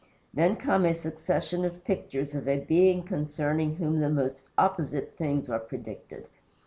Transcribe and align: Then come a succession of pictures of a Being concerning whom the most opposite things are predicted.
Then 0.33 0.55
come 0.55 0.83
a 0.85 0.95
succession 0.95 1.63
of 1.63 1.83
pictures 1.85 2.33
of 2.33 2.47
a 2.47 2.57
Being 2.59 3.03
concerning 3.03 3.75
whom 3.75 3.99
the 3.99 4.09
most 4.09 4.45
opposite 4.57 5.15
things 5.15 5.47
are 5.47 5.59
predicted. 5.59 6.25